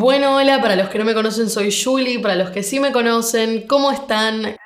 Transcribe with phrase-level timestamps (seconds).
[0.00, 2.92] Bueno, hola, para los que no me conocen soy Julie, para los que sí me
[2.92, 4.42] conocen, ¿cómo están?
[4.42, 4.60] Los extrañé.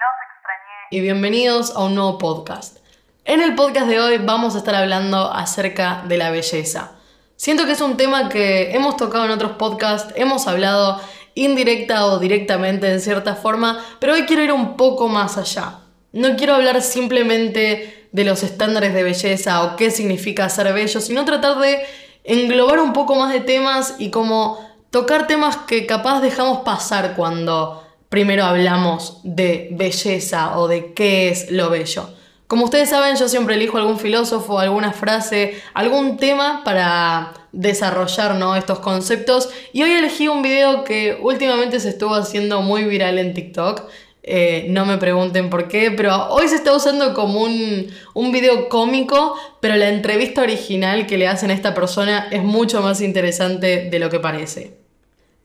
[0.91, 2.81] Y bienvenidos a un nuevo podcast.
[3.25, 6.93] En el podcast de hoy vamos a estar hablando acerca de la belleza.
[7.35, 11.01] Siento que es un tema que hemos tocado en otros podcasts, hemos hablado
[11.35, 15.79] indirecta o directamente en cierta forma, pero hoy quiero ir un poco más allá.
[16.13, 21.25] No quiero hablar simplemente de los estándares de belleza o qué significa ser bello, sino
[21.25, 21.81] tratar de
[22.23, 27.83] englobar un poco más de temas y como tocar temas que capaz dejamos pasar cuando
[28.11, 32.11] primero hablamos de belleza o de qué es lo bello.
[32.47, 38.81] Como ustedes saben, yo siempre elijo algún filósofo, alguna frase, algún tema para desarrollar estos
[38.81, 39.49] conceptos.
[39.73, 43.85] Y hoy elegí un video que últimamente se estuvo haciendo muy viral en TikTok.
[44.23, 48.69] Eh, no me pregunten por qué, pero hoy se está usando como un, un video
[48.69, 53.89] cómico, pero la entrevista original que le hacen a esta persona es mucho más interesante
[53.89, 54.82] de lo que parece.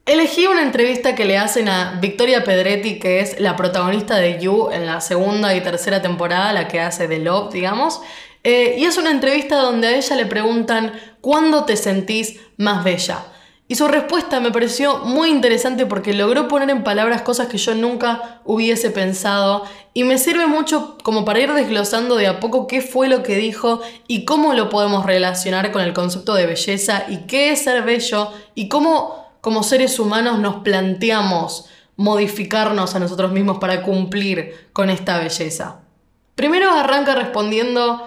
[0.07, 4.69] Elegí una entrevista que le hacen a Victoria Pedretti, que es la protagonista de You
[4.71, 7.99] en la segunda y tercera temporada, la que hace de Love, digamos.
[8.41, 13.25] Eh, y es una entrevista donde a ella le preguntan ¿cuándo te sentís más bella?
[13.67, 17.75] Y su respuesta me pareció muy interesante porque logró poner en palabras cosas que yo
[17.75, 22.79] nunca hubiese pensado y me sirve mucho como para ir desglosando de a poco qué
[22.79, 27.27] fue lo que dijo y cómo lo podemos relacionar con el concepto de belleza y
[27.27, 33.59] qué es ser bello y cómo como seres humanos nos planteamos modificarnos a nosotros mismos
[33.59, 35.79] para cumplir con esta belleza.
[36.35, 38.05] Primero arranca respondiendo,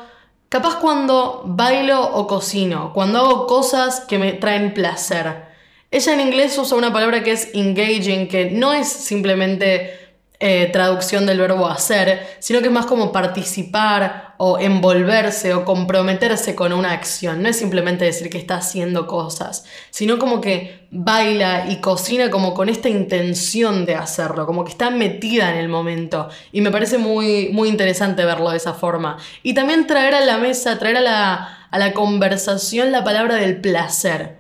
[0.51, 5.47] capaz cuando bailo o cocino, cuando hago cosas que me traen placer.
[5.91, 9.99] Ella en inglés usa una palabra que es engaging, que no es simplemente
[10.41, 16.55] eh, traducción del verbo hacer, sino que es más como participar o envolverse o comprometerse
[16.55, 17.43] con una acción.
[17.43, 22.55] No es simplemente decir que está haciendo cosas, sino como que baila y cocina como
[22.55, 26.31] con esta intención de hacerlo, como que está metida en el momento.
[26.53, 29.19] Y me parece muy, muy interesante verlo de esa forma.
[29.43, 33.61] Y también traer a la mesa, traer a la, a la conversación la palabra del
[33.61, 34.39] placer.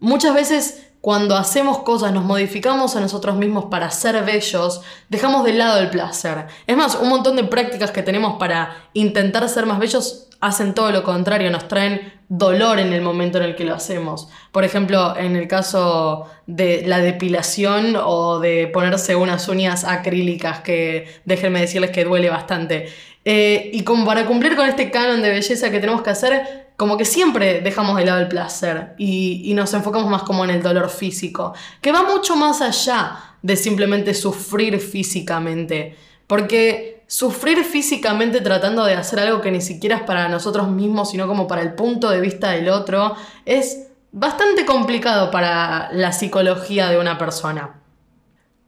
[0.00, 5.52] Muchas veces cuando hacemos cosas, nos modificamos a nosotros mismos para ser bellos, dejamos de
[5.52, 6.46] lado el placer.
[6.64, 10.92] Es más, un montón de prácticas que tenemos para intentar ser más bellos hacen todo
[10.92, 14.28] lo contrario, nos traen dolor en el momento en el que lo hacemos.
[14.52, 21.20] Por ejemplo, en el caso de la depilación o de ponerse unas uñas acrílicas, que
[21.24, 22.86] déjenme decirles que duele bastante.
[23.24, 26.96] Eh, y como para cumplir con este canon de belleza que tenemos que hacer, como
[26.96, 30.90] que siempre dejamos de lado el placer y, nos enfocamos más como en el dolor
[30.90, 35.96] físico, que va mucho más allá de simplemente sufrir físicamente,
[36.26, 41.28] porque sufrir físicamente tratando de hacer algo que ni siquiera es para nosotros mismos, sino
[41.28, 46.98] como para el punto de vista del otro, es bastante complicado para la psicología de
[46.98, 47.78] una persona.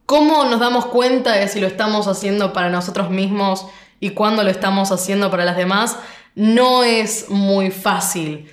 [0.05, 3.65] ¿Cómo nos damos cuenta de si lo estamos haciendo para nosotros mismos
[4.05, 5.97] y cuándo lo estamos haciendo para las demás?
[6.35, 8.51] no es muy fácil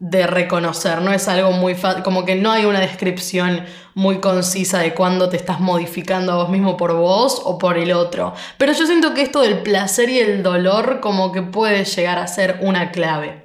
[0.00, 4.78] de reconocer, no es algo muy fácil, como que no hay una descripción muy concisa
[4.78, 8.32] de cuándo te estás modificando a vos mismo por vos o por el otro.
[8.56, 12.26] Pero yo siento que esto del placer y el dolor como que puede llegar a
[12.26, 13.44] ser una clave.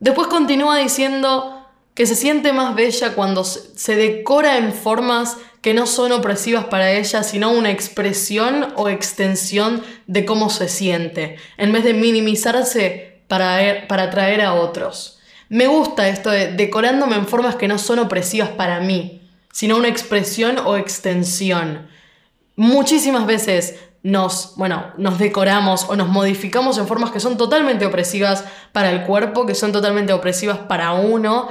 [0.00, 5.86] Después continúa diciendo que se siente más bella cuando se decora en formas que no
[5.86, 11.84] son opresivas para ella, sino una expresión o extensión de cómo se siente, en vez
[11.84, 15.20] de minimizarse para, er, para atraer a otros.
[15.48, 19.88] Me gusta esto de decorándome en formas que no son opresivas para mí, sino una
[19.88, 21.88] expresión o extensión.
[22.56, 28.44] Muchísimas veces nos, bueno, nos decoramos o nos modificamos en formas que son totalmente opresivas
[28.72, 31.48] para el cuerpo, que son totalmente opresivas para uno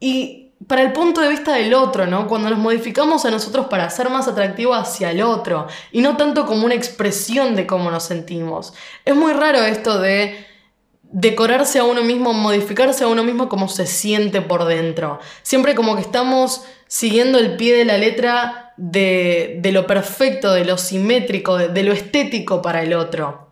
[0.00, 2.26] y para el punto de vista del otro, ¿no?
[2.26, 6.46] Cuando nos modificamos a nosotros para ser más atractivo hacia el otro y no tanto
[6.46, 8.74] como una expresión de cómo nos sentimos.
[9.04, 10.46] Es muy raro esto de
[11.02, 15.20] decorarse a uno mismo, modificarse a uno mismo como se siente por dentro.
[15.42, 20.78] Siempre como que estamos siguiendo el pie de la letra de, lo perfecto, de lo
[20.78, 23.43] simétrico, de lo estético para el otro.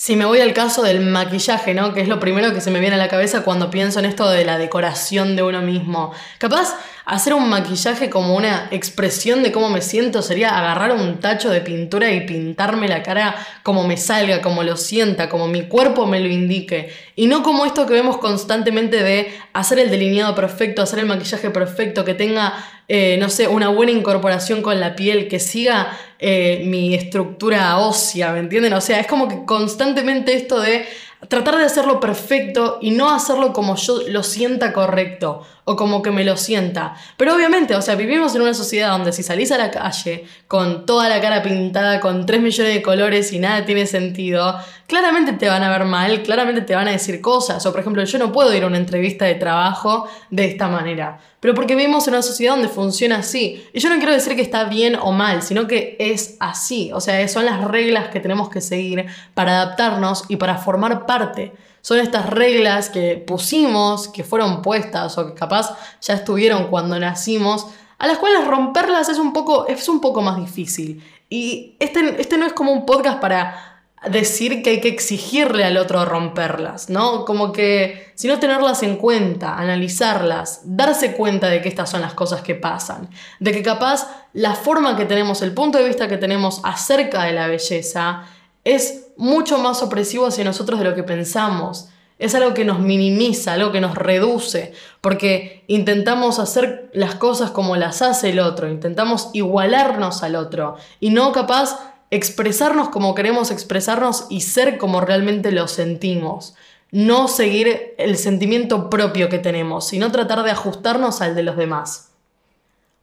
[0.00, 1.92] Si me voy al caso del maquillaje, ¿no?
[1.92, 4.30] Que es lo primero que se me viene a la cabeza cuando pienso en esto
[4.30, 6.12] de la decoración de uno mismo.
[6.38, 11.50] Capaz hacer un maquillaje como una expresión de cómo me siento sería agarrar un tacho
[11.50, 13.34] de pintura y pintarme la cara
[13.64, 16.92] como me salga, como lo sienta, como mi cuerpo me lo indique.
[17.16, 21.50] Y no como esto que vemos constantemente de hacer el delineado perfecto, hacer el maquillaje
[21.50, 22.54] perfecto, que tenga
[22.88, 28.32] eh, no sé, una buena incorporación con la piel, que siga eh, mi estructura ósea,
[28.32, 28.72] ¿me entienden?
[28.72, 30.86] O sea, es como que constantemente esto de
[31.26, 36.10] tratar de hacerlo perfecto y no hacerlo como yo lo sienta correcto o como que
[36.10, 36.94] me lo sienta.
[37.16, 40.86] Pero obviamente, o sea, vivimos en una sociedad donde si salís a la calle con
[40.86, 44.58] toda la cara pintada, con 3 millones de colores y nada tiene sentido,
[44.88, 47.64] claramente te van a ver mal, claramente te van a decir cosas.
[47.66, 51.20] O por ejemplo, yo no puedo ir a una entrevista de trabajo de esta manera.
[51.40, 53.64] Pero porque vivimos en una sociedad donde funciona así.
[53.74, 56.90] Y yo no quiero decir que está bien o mal, sino que es así.
[56.94, 61.52] O sea, son las reglas que tenemos que seguir para adaptarnos y para formar parte.
[61.82, 67.66] Son estas reglas que pusimos, que fueron puestas o que capaz ya estuvieron cuando nacimos,
[67.98, 71.04] a las cuales romperlas es un poco, es un poco más difícil.
[71.28, 75.76] Y este, este no es como un podcast para decir que hay que exigirle al
[75.76, 77.24] otro romperlas, ¿no?
[77.24, 82.42] Como que, sino tenerlas en cuenta, analizarlas, darse cuenta de que estas son las cosas
[82.42, 83.08] que pasan,
[83.40, 87.32] de que capaz la forma que tenemos, el punto de vista que tenemos acerca de
[87.32, 88.24] la belleza
[88.64, 91.88] es mucho más opresivo hacia nosotros de lo que pensamos.
[92.18, 97.76] Es algo que nos minimiza, algo que nos reduce, porque intentamos hacer las cosas como
[97.76, 101.78] las hace el otro, intentamos igualarnos al otro y no capaz
[102.10, 106.54] expresarnos como queremos expresarnos y ser como realmente lo sentimos.
[106.90, 112.08] No seguir el sentimiento propio que tenemos, sino tratar de ajustarnos al de los demás.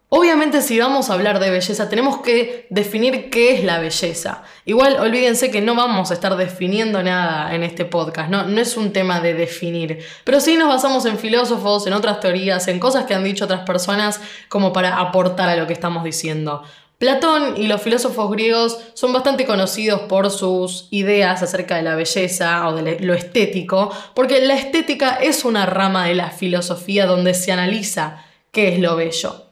[0.10, 4.44] Obviamente si vamos a hablar de belleza tenemos que definir qué es la belleza.
[4.64, 8.78] Igual olvídense que no vamos a estar definiendo nada en este podcast, no, no es
[8.78, 13.06] un tema de definir, pero sí nos basamos en filósofos, en otras teorías, en cosas
[13.06, 16.64] que han dicho otras personas como para aportar a lo que estamos diciendo.
[16.98, 22.68] Platón y los filósofos griegos son bastante conocidos por sus ideas acerca de la belleza
[22.70, 27.52] o de lo estético, porque la estética es una rama de la filosofía donde se
[27.52, 29.44] analiza qué es lo bello.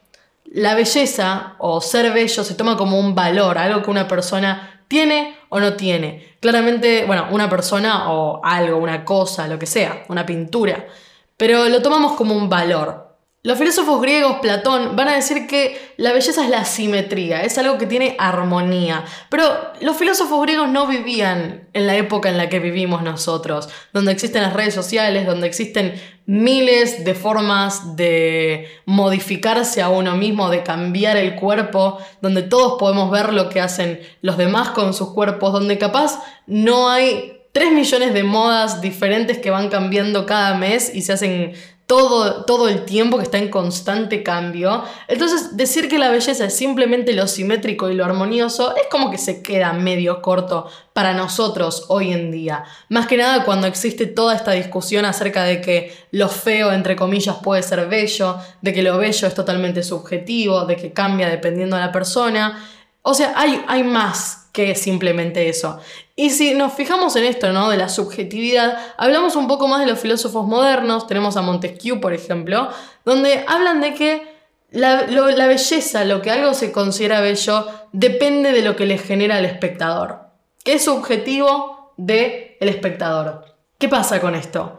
[0.45, 5.35] La belleza o ser bello se toma como un valor, algo que una persona tiene
[5.49, 6.37] o no tiene.
[6.39, 10.87] Claramente, bueno, una persona o algo, una cosa, lo que sea, una pintura,
[11.35, 13.12] pero lo tomamos como un valor.
[13.45, 17.77] Los filósofos griegos, Platón, van a decir que la belleza es la simetría, es algo
[17.77, 19.03] que tiene armonía.
[19.29, 19.43] Pero
[19.81, 24.43] los filósofos griegos no vivían en la época en la que vivimos nosotros, donde existen
[24.43, 25.95] las redes sociales, donde existen
[26.25, 33.11] miles de formas de modificarse a uno mismo, de cambiar el cuerpo, donde todos podemos
[33.11, 36.17] ver lo que hacen los demás con sus cuerpos, donde capaz
[36.47, 41.53] no hay 3 millones de modas diferentes que van cambiando cada mes y se hacen
[41.93, 44.83] todo, todo el tiempo, que está en constante cambio.
[45.07, 49.19] Entonces, decir que la belleza es simplemente lo simétrico y lo armonioso es como que
[49.19, 52.63] se queda medio corto para nosotros hoy en día.
[52.89, 57.35] Más que nada cuando existe toda esta discusión acerca de que lo feo, entre comillas,
[57.43, 61.83] puede ser bello, de que lo bello es totalmente subjetivo, de que cambia dependiendo de
[61.83, 62.59] la persona.
[63.03, 65.79] O sea, hay, hay más que simplemente eso.
[66.15, 67.69] Y si nos fijamos en esto, ¿no?
[67.69, 72.13] De la subjetividad, hablamos un poco más de los filósofos modernos, tenemos a Montesquieu, por
[72.13, 72.69] ejemplo,
[73.03, 74.33] donde hablan de que
[74.69, 75.05] la,
[75.47, 80.19] belleza, lo que algo se considera bello, depende de lo que le genera al espectador,
[80.63, 83.45] que es subjetivo del el espectador.
[83.79, 84.77] ¿Qué pasa con esto?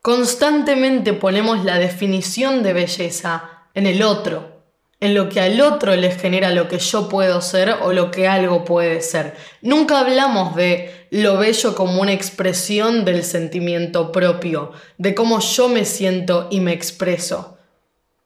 [0.00, 4.53] Constantemente ponemos la definición de belleza en el otro,
[5.04, 8.26] en lo que al otro les genera lo que yo puedo ser o lo que
[8.26, 9.36] algo puede ser.
[9.60, 15.84] Nunca hablamos de lo bello como una expresión del sentimiento propio, de cómo yo me
[15.84, 17.58] siento y me expreso.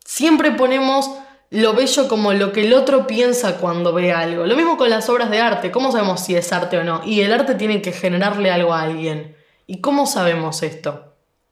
[0.05, 1.11] Siempre ponemos
[1.51, 4.47] lo bello como lo que el otro piensa cuando ve algo.
[4.47, 5.73] Lo mismo con las obras de arte.
[5.73, 7.03] ¿Cómo sabemos si es arte o no?
[7.05, 9.37] Y el arte tiene que generarle algo a alguien.
[9.67, 11.08] ¿Y cómo sabemos esto?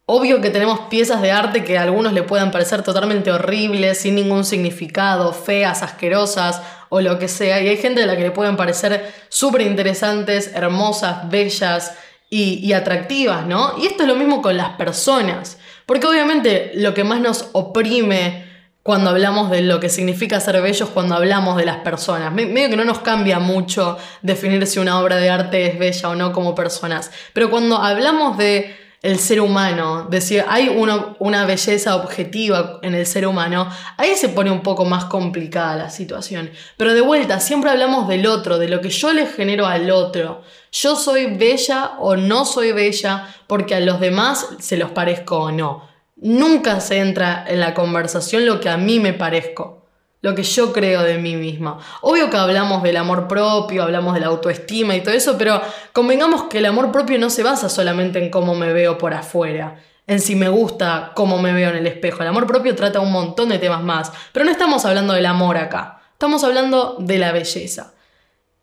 [0.08, 4.14] Obvio que tenemos piezas de arte que a algunos le puedan parecer totalmente horribles, sin
[4.14, 7.60] ningún significado, feas, asquerosas o lo que sea.
[7.60, 11.92] Y hay gente a la que le pueden parecer súper interesantes, hermosas, bellas
[12.30, 13.75] y, atractivas, ¿no?
[13.78, 15.58] Y esto es lo mismo con las personas.
[15.86, 18.46] Porque obviamente lo que más nos oprime
[18.84, 22.32] cuando hablamos de lo que significa ser bellos, cuando hablamos de las personas.
[22.32, 26.14] medio que no nos cambia mucho definir si una obra de arte es bella o
[26.14, 27.10] no como personas.
[27.32, 33.25] Pero cuando hablamos de el ser humano, decir, hay una belleza objetiva en el ser
[33.25, 36.50] humano, ahí se pone un poco más complicada la situación.
[36.76, 40.42] Pero de vuelta, siempre hablamos del otro, de lo que yo le genero al otro.
[40.72, 45.52] Yo soy bella o no soy bella porque a los demás se los parezco o
[45.52, 45.88] no.
[46.16, 49.75] Nunca se entra en la conversación lo que a mí me parezco
[50.23, 51.78] lo que yo creo de mí misma.
[52.00, 55.61] Obvio que hablamos del amor propio, hablamos de la autoestima y todo eso, pero
[55.92, 59.80] convengamos que el amor propio no se basa solamente en cómo me veo por afuera,
[60.06, 62.23] en si me gusta cómo me veo en el espejo.
[62.23, 65.58] El amor propio trata un montón de temas más, pero no estamos hablando del amor
[65.58, 67.92] acá, estamos hablando de la belleza.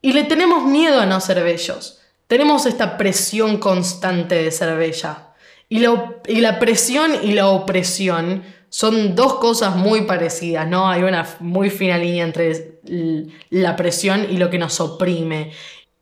[0.02, 2.00] Y le tenemos miedo a no ser bellos.
[2.28, 5.30] tenemos esta presión constante de ser bella.
[5.70, 8.44] Y la, y la presión y la opresión
[8.74, 10.90] son dos cosas muy parecidas, ¿no?
[10.90, 12.80] Hay una muy fina línea entre
[13.52, 15.52] la presión y lo que nos oprime.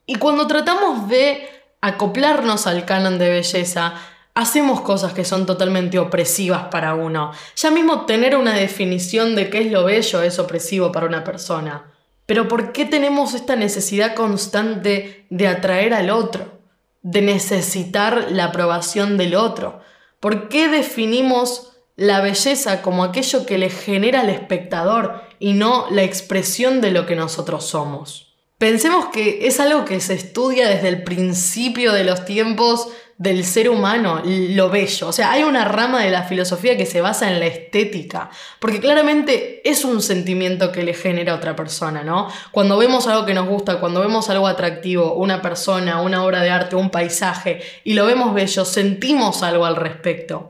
[0.06, 1.50] Y cuando tratamos de
[1.82, 3.96] acoplarnos al canon de belleza,
[4.36, 7.34] hacemos cosas que son totalmente opresivas para uno.
[7.58, 11.92] Ya mismo tener una definición de qué es lo bello es opresivo para una persona.
[12.26, 16.62] Pero ¿por qué tenemos esta necesidad constante de atraer al otro?
[17.02, 19.82] De necesitar la aprobación del otro.
[20.22, 21.71] ¿Por qué definimos
[22.02, 27.06] la belleza como aquello que le genera al espectador y no la expresión de lo
[27.06, 28.34] que nosotros somos.
[28.58, 32.88] Pensemos que es algo que se estudia desde el principio de los tiempos
[33.20, 35.10] del ser humano, lo bello.
[35.10, 38.80] O sea, hay una rama de la filosofía que se basa en la estética, porque
[38.80, 42.30] claramente es un sentimiento que le genera a otra persona, ¿no?
[42.50, 46.50] Cuando vemos algo que nos gusta, cuando vemos algo atractivo, una persona, una obra de
[46.50, 50.50] arte, un paisaje, y lo vemos bello, sentimos algo al respecto.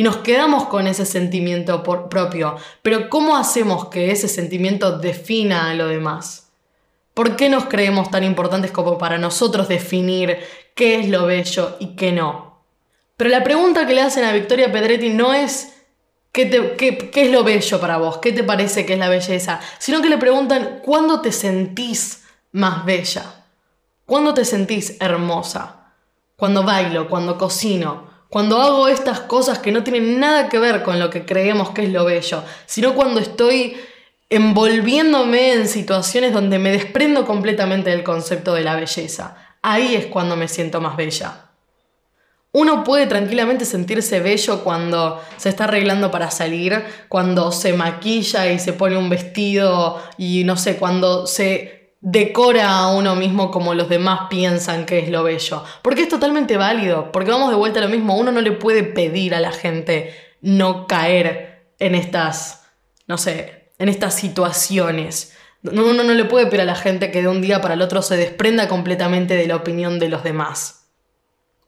[0.00, 2.56] Y nos quedamos con ese sentimiento propio.
[2.80, 6.48] Pero ¿cómo hacemos que ese sentimiento defina a lo demás?
[7.12, 10.38] ¿Por qué nos creemos tan importantes como para nosotros definir
[10.74, 12.62] qué es lo bello y qué no?
[13.18, 15.74] Pero la pregunta que le hacen a Victoria Pedretti no es
[16.32, 19.60] ¿qué, qué, qué es lo bello para vos, qué te parece que es la belleza,
[19.78, 23.44] sino que le preguntan ¿cuándo te sentís más bella?
[24.06, 25.92] ¿Cuándo te sentís hermosa?
[26.36, 30.98] Cuando bailo, cuando cocino, cuando hago estas cosas que no tienen nada que ver con
[31.00, 33.76] lo que creemos que es lo bello, sino cuando estoy
[34.30, 39.36] envolviéndome en situaciones donde me desprendo completamente del concepto de la belleza.
[39.62, 41.50] Ahí es cuando me siento más bella.
[42.52, 48.60] Uno puede tranquilamente sentirse bello cuando se está arreglando para salir, cuando se maquilla y
[48.60, 53.88] se pone un vestido y no sé, cuando se decora a uno mismo como los
[53.88, 55.64] demás piensan que es lo bello.
[55.82, 58.82] Porque es totalmente válido, porque vamos de vuelta a lo mismo, uno no le puede
[58.82, 62.64] pedir a la gente no caer en estas,
[63.06, 65.36] no sé, en estas situaciones.
[65.62, 68.00] Uno no le puede pedir a la gente que de un día para el otro
[68.00, 70.86] se desprenda completamente de la opinión de los demás.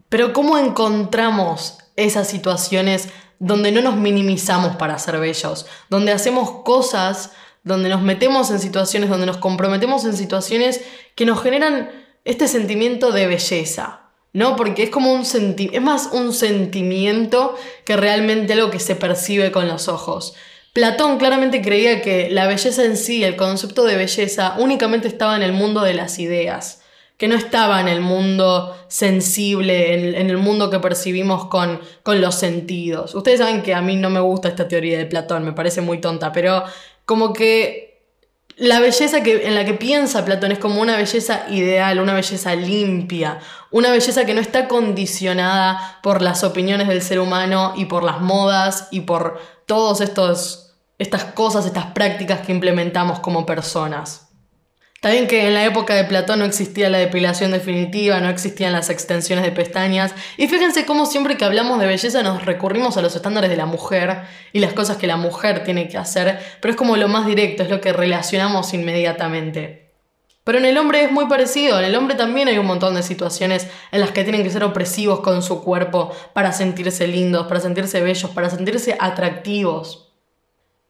[0.09, 5.67] Pero ¿cómo encontramos esas situaciones donde no nos minimizamos para ser bellos?
[5.91, 7.33] Donde hacemos cosas
[7.65, 10.81] donde nos metemos en situaciones, donde nos comprometemos en situaciones
[11.15, 11.91] que nos generan
[12.25, 14.01] este sentimiento de belleza,
[14.33, 14.57] ¿no?
[14.57, 19.53] Porque es como un sentimiento, es más un sentimiento que realmente algo que se percibe
[19.53, 20.35] con los ojos.
[20.73, 25.43] Platón claramente creía que la belleza en sí, el concepto de belleza, únicamente estaba en
[25.43, 26.81] el mundo de las ideas,
[27.19, 32.21] que no estaba en el mundo sensible, en, en el mundo que percibimos con, con
[32.21, 33.15] los sentidos.
[33.15, 36.01] Ustedes saben que a mí no me gusta esta teoría de Platón, me parece muy
[36.01, 36.65] tonta, pero
[37.05, 37.93] como que
[38.57, 42.55] la belleza que, en la que piensa Platón es como una belleza ideal, una belleza
[42.55, 43.39] limpia,
[43.71, 48.21] una belleza que no está condicionada por las opiniones del ser humano y por las
[48.21, 50.01] modas y por todas
[50.99, 54.32] estas cosas, estas prácticas que implementamos como personas.
[55.03, 58.89] También que en la época de Platón no existía la depilación definitiva, no existían las
[58.89, 60.15] extensiones de pestañas.
[60.37, 63.67] Y fíjense cómo siempre que hablamos de belleza nos recurrimos a los estándares de la
[63.67, 67.27] mujer y las cosas que la mujer tiene que hacer, pero es como lo más
[67.27, 69.91] directo, es lo que relacionamos inmediatamente.
[70.45, 73.03] Pero en el hombre es muy parecido, en el hombre también hay un montón de
[73.03, 77.59] situaciones en las que tienen que ser opresivos con su cuerpo para sentirse lindos, para
[77.59, 80.13] sentirse bellos, para sentirse atractivos.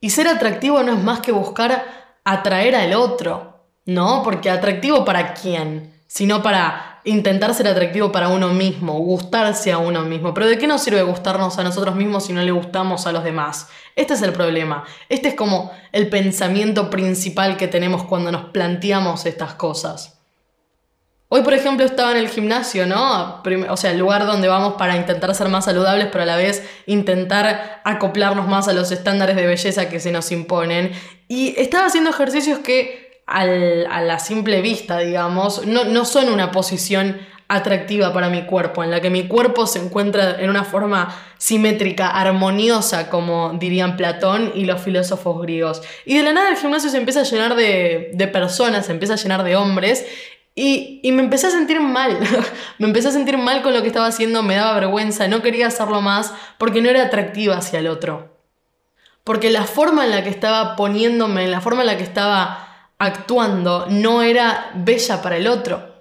[0.03, 3.52] Y ser atractivo no es más que buscar atraer al otro,
[3.87, 4.23] ¿no?
[4.23, 10.03] Porque atractivo para quién, sino para intentar ser atractivo para uno mismo, gustarse a uno
[10.03, 10.35] mismo.
[10.35, 13.25] Pero ¿de qué nos sirve gustarnos a nosotros mismos si no le gustamos a los
[13.25, 13.69] demás?
[13.97, 14.85] Este es el problema.
[15.09, 20.19] Este es como el pensamiento principal que tenemos cuando nos planteamos estas cosas.
[21.35, 23.41] Hoy, por ejemplo, estaba en el gimnasio, ¿no?
[23.71, 26.63] O sea, el lugar donde vamos para intentar ser más saludables, pero a la vez
[26.85, 30.93] intentar acoplarnos más a los estándares de belleza que se nos imponen.
[31.29, 33.45] Y estaba haciendo ejercicios que a
[34.03, 37.19] la simple vista, digamos, no, no son una posición
[37.53, 42.09] atractiva para mi cuerpo, en la que mi cuerpo se encuentra en una forma simétrica,
[42.09, 45.83] armoniosa, como dirían Platón y los filósofos griegos.
[46.07, 49.15] Y de la nada el gimnasio se empieza a llenar de, de personas, se empieza
[49.15, 50.07] a llenar de hombres,
[50.55, 52.19] y, y, me empecé a sentir mal,
[52.79, 55.69] me empecé a sentir mal con lo que estaba haciendo, me daba vergüenza, no quería
[55.69, 58.37] hacerlo más porque no era atractiva hacia el otro.
[59.25, 62.72] Porque la forma en la que estaba poniéndome, la forma en la que estaba
[63.03, 65.93] actuando no era bella para el otro.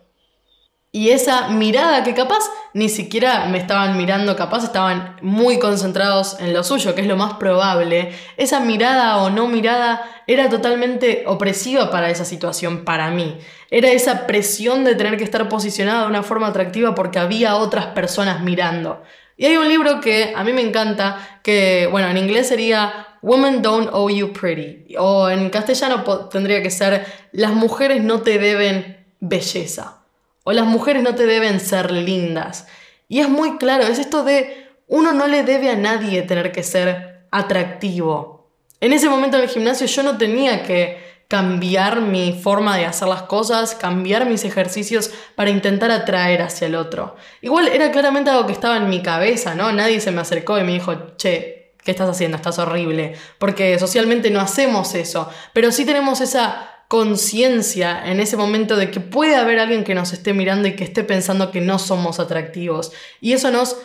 [0.94, 6.54] Y esa mirada que capaz ni siquiera me estaban mirando, capaz estaban muy concentrados en
[6.54, 11.90] lo suyo, que es lo más probable, esa mirada o no mirada era totalmente opresiva
[11.92, 13.40] para esa situación, para mí.
[13.70, 17.88] Era esa presión de tener que estar posicionada de una forma atractiva porque había otras
[17.88, 19.02] personas mirando.
[19.38, 23.62] Y hay un libro que a mí me encanta, que, bueno, en inglés sería Women
[23.62, 29.06] Don't Owe You Pretty, o en castellano tendría que ser Las mujeres no te deben
[29.20, 30.02] belleza
[30.44, 32.68] o las mujeres no te deben ser lindas.
[33.08, 36.64] Y es muy claro, es esto de uno no le debe a nadie tener que
[36.64, 38.50] ser atractivo.
[38.80, 43.08] En ese momento en el gimnasio yo no tenía que cambiar mi forma de hacer
[43.08, 47.16] las cosas, cambiar mis ejercicios para intentar atraer hacia el otro.
[47.42, 49.72] Igual era claramente algo que estaba en mi cabeza, ¿no?
[49.72, 52.38] Nadie se me acercó y me dijo, che, ¿qué estás haciendo?
[52.38, 53.16] Estás horrible.
[53.38, 59.00] Porque socialmente no hacemos eso, pero sí tenemos esa conciencia en ese momento de que
[59.00, 62.92] puede haber alguien que nos esté mirando y que esté pensando que no somos atractivos.
[63.22, 63.78] Y eso nos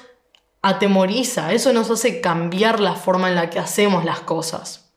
[0.61, 4.91] atemoriza, eso nos hace cambiar la forma en la que hacemos las cosas.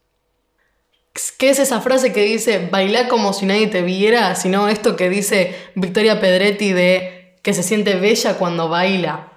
[1.38, 4.34] ¿Qué es esa frase que dice baila como si nadie te viera?
[4.36, 9.34] Sino esto que dice Victoria Pedretti de que se siente bella cuando baila.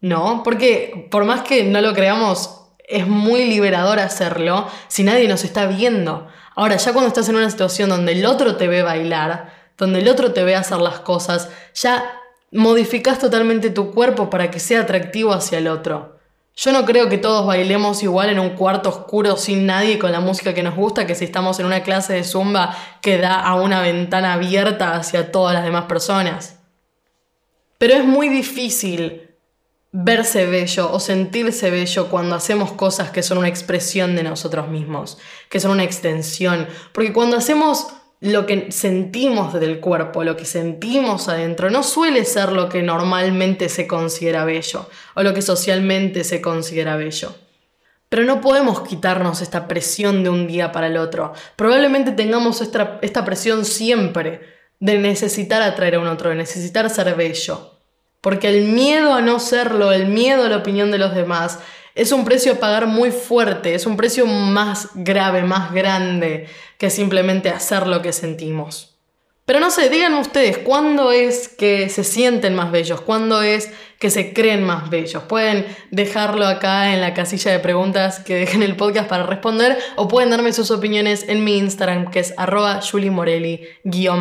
[0.00, 0.42] ¿No?
[0.42, 2.57] Porque por más que no lo creamos,
[2.88, 6.26] es muy liberador hacerlo si nadie nos está viendo.
[6.56, 10.08] Ahora, ya cuando estás en una situación donde el otro te ve bailar, donde el
[10.08, 15.32] otro te ve hacer las cosas, ya modificas totalmente tu cuerpo para que sea atractivo
[15.32, 16.18] hacia el otro.
[16.56, 20.18] Yo no creo que todos bailemos igual en un cuarto oscuro sin nadie con la
[20.18, 23.54] música que nos gusta que si estamos en una clase de zumba que da a
[23.54, 26.58] una ventana abierta hacia todas las demás personas.
[27.76, 29.27] Pero es muy difícil
[29.90, 35.18] verse bello o sentirse bello cuando hacemos cosas que son una expresión de nosotros mismos,
[35.48, 36.66] que son una extensión.
[36.92, 37.88] Porque cuando hacemos
[38.20, 43.68] lo que sentimos del cuerpo, lo que sentimos adentro, no suele ser lo que normalmente
[43.68, 47.34] se considera bello o lo que socialmente se considera bello.
[48.08, 51.34] Pero no podemos quitarnos esta presión de un día para el otro.
[51.56, 54.40] Probablemente tengamos esta, esta presión siempre
[54.80, 57.77] de necesitar atraer a un otro, de necesitar ser bello.
[58.20, 61.60] Porque el miedo a no serlo, el miedo a la opinión de los demás,
[61.94, 66.90] es un precio a pagar muy fuerte, es un precio más grave, más grande que
[66.90, 68.97] simplemente hacer lo que sentimos.
[69.48, 73.00] Pero no sé, digan ustedes, ¿cuándo es que se sienten más bellos?
[73.00, 75.22] ¿Cuándo es que se creen más bellos?
[75.22, 80.06] Pueden dejarlo acá en la casilla de preguntas que dejen el podcast para responder o
[80.06, 82.80] pueden darme sus opiniones en mi Instagram que es arroba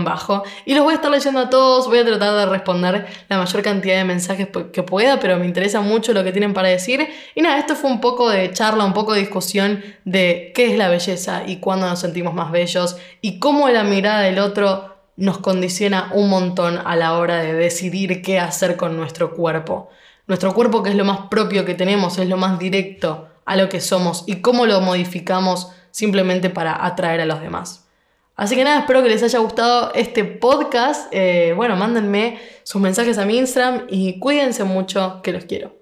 [0.06, 3.38] bajo y los voy a estar leyendo a todos, voy a tratar de responder la
[3.38, 7.06] mayor cantidad de mensajes que pueda, pero me interesa mucho lo que tienen para decir.
[7.36, 10.78] Y nada, esto fue un poco de charla, un poco de discusión de qué es
[10.78, 15.40] la belleza y cuándo nos sentimos más bellos y cómo la mirada del otro nos
[15.40, 19.90] condiciona un montón a la hora de decidir qué hacer con nuestro cuerpo.
[20.28, 23.68] Nuestro cuerpo, que es lo más propio que tenemos, es lo más directo a lo
[23.68, 27.88] que somos y cómo lo modificamos simplemente para atraer a los demás.
[28.36, 31.12] Así que nada, espero que les haya gustado este podcast.
[31.12, 35.77] Eh, bueno, mándenme sus mensajes a mi Instagram y cuídense mucho, que los quiero.